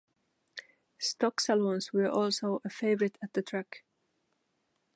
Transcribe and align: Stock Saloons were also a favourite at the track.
Stock 0.97 1.39
Saloons 1.39 1.93
were 1.93 2.09
also 2.09 2.59
a 2.65 2.71
favourite 2.71 3.19
at 3.21 3.33
the 3.33 3.43
track. 3.43 3.83